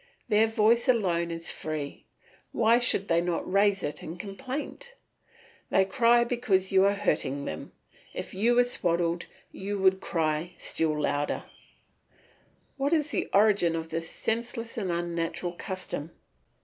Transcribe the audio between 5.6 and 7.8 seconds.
They cry because you are hurting them;